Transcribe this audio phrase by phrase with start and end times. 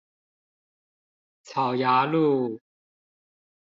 [1.43, 2.59] 草衙路